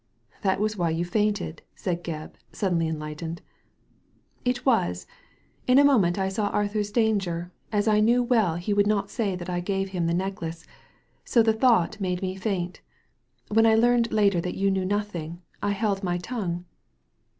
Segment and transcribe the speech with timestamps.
[0.41, 3.43] "That was why you fainted," said Gebb, suddenly enlightened"
[4.51, 5.05] It was.
[5.67, 9.35] In a moment I saw Arthur's danger, as I knew well he would not say
[9.35, 10.65] that I gave him the necklace;
[11.23, 12.81] so the thought made me faint
[13.49, 16.65] When I learned later that you knew nothing, I held my tongue."